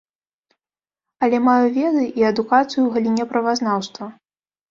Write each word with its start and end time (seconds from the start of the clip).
Але 1.25 1.37
маю 1.47 1.65
веды 1.75 2.03
і 2.21 2.25
адукацыю 2.31 2.81
ў 2.85 2.89
галіне 2.95 3.23
правазнаўства. 3.35 4.05